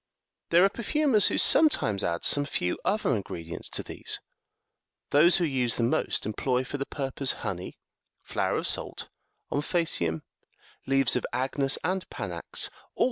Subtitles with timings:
[0.49, 4.19] There are perfumers who sometimes add some few other ingredients to these:
[5.11, 7.77] those who use the most, employ for the purpose honey,
[8.23, 9.09] flour of salt,
[9.51, 10.23] omphacium,
[10.87, 12.69] leaves of agnus,62 and panax, all of them foreign ingredients.